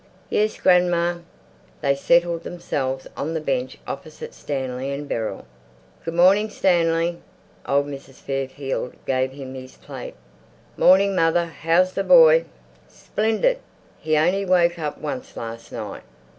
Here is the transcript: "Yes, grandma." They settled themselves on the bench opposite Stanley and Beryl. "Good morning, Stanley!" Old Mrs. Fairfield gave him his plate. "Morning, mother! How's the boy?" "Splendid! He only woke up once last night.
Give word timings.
"Yes, 0.31 0.59
grandma." 0.59 1.19
They 1.81 1.93
settled 1.93 2.41
themselves 2.41 3.05
on 3.15 3.35
the 3.35 3.39
bench 3.39 3.77
opposite 3.85 4.33
Stanley 4.33 4.91
and 4.91 5.07
Beryl. 5.07 5.45
"Good 6.03 6.15
morning, 6.15 6.49
Stanley!" 6.49 7.19
Old 7.67 7.85
Mrs. 7.85 8.15
Fairfield 8.15 8.95
gave 9.05 9.31
him 9.31 9.53
his 9.53 9.77
plate. 9.77 10.15
"Morning, 10.75 11.15
mother! 11.15 11.45
How's 11.45 11.93
the 11.93 12.03
boy?" 12.03 12.45
"Splendid! 12.87 13.59
He 13.99 14.17
only 14.17 14.43
woke 14.43 14.79
up 14.79 14.97
once 14.97 15.37
last 15.37 15.71
night. 15.71 16.01